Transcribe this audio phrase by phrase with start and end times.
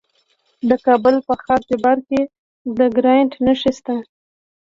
[0.69, 2.21] د کابل په خاک جبار کې
[2.77, 3.95] د ګرانیټ نښې شته.